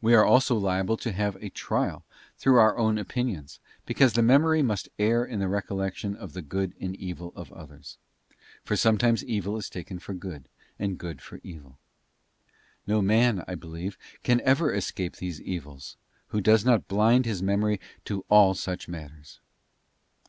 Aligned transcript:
We 0.00 0.14
are 0.14 0.24
also 0.24 0.54
liable 0.54 0.96
to 0.98 1.10
many 1.10 1.46
a 1.46 1.50
trial 1.50 2.04
through 2.36 2.56
our 2.60 2.78
own 2.78 2.98
opinions, 2.98 3.58
because 3.84 4.12
the 4.12 4.22
memory 4.22 4.62
must 4.62 4.88
err 4.96 5.24
in 5.24 5.40
the 5.40 5.48
recollection 5.48 6.14
of 6.14 6.34
the 6.34 6.40
good 6.40 6.76
and 6.80 6.94
evil 6.94 7.32
of 7.34 7.52
others; 7.52 7.98
for 8.64 8.76
sometimes 8.76 9.24
evil 9.24 9.56
is 9.56 9.68
taken 9.68 9.98
for 9.98 10.14
good, 10.14 10.48
and 10.78 10.98
good 10.98 11.20
for 11.20 11.40
evil. 11.42 11.80
No 12.86 13.02
man, 13.02 13.40
as 13.40 13.44
I 13.48 13.54
believe, 13.56 13.98
can 14.22 14.40
ever 14.42 14.72
escape 14.72 15.16
these 15.16 15.40
evils, 15.42 15.96
who 16.28 16.40
does 16.40 16.64
not 16.64 16.86
blind 16.86 17.26
his 17.26 17.42
memory 17.42 17.80
as 17.82 18.00
to 18.04 18.24
all 18.28 18.54
such 18.54 18.86
matters. 18.86 19.40